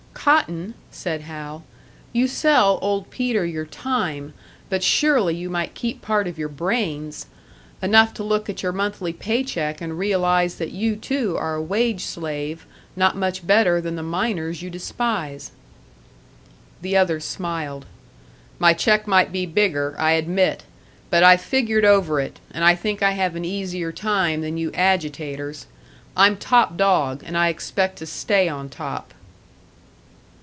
"Cotton," 0.13 0.75
said 0.91 1.21
Hal, 1.21 1.63
"you 2.13 2.27
sell 2.27 2.77
Old 2.83 3.09
Peter 3.09 3.43
your 3.43 3.65
time 3.65 4.35
but 4.69 4.83
surely 4.83 5.33
you 5.35 5.49
might 5.49 5.73
keep 5.73 6.03
part 6.03 6.27
of 6.27 6.37
your 6.37 6.47
brains! 6.49 7.25
Enough 7.81 8.13
to 8.15 8.23
look 8.23 8.47
at 8.47 8.61
your 8.61 8.71
monthly 8.73 9.13
pay 9.13 9.43
check 9.43 9.81
and 9.81 9.97
realise 9.97 10.53
that 10.55 10.73
you 10.73 10.95
too 10.95 11.35
are 11.37 11.55
a 11.55 11.61
wage 11.61 12.03
slave, 12.05 12.67
not 12.95 13.17
much 13.17 13.47
better 13.47 13.81
than 13.81 13.95
the 13.95 14.03
miners 14.03 14.61
you 14.61 14.69
despise." 14.69 15.53
The 16.83 16.95
other 16.95 17.19
smiled. 17.19 17.87
"My 18.59 18.73
check 18.73 19.07
might 19.07 19.31
be 19.31 19.47
bigger, 19.47 19.95
I 19.97 20.11
admit; 20.11 20.65
but 21.09 21.23
I've 21.23 21.41
figured 21.41 21.83
over 21.85 22.19
it, 22.19 22.39
and 22.51 22.63
I 22.63 22.75
think 22.75 23.01
I 23.01 23.11
have 23.13 23.35
an 23.35 23.45
easier 23.45 23.91
time 23.91 24.41
than 24.41 24.55
you 24.55 24.71
agitators. 24.73 25.65
I'm 26.15 26.37
top 26.37 26.77
dog, 26.77 27.23
and 27.25 27.35
I 27.35 27.47
expect 27.47 27.97
to 27.99 28.05
stay 28.05 28.47
on 28.47 28.69
top." 28.69 29.15